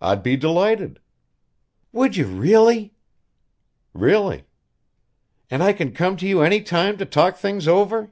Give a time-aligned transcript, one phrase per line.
[0.00, 1.00] "I'd be delighted."
[1.92, 2.94] "Would you really?"
[3.92, 4.44] "Really!"
[5.50, 8.10] "And I can come to you any time to talk things over?"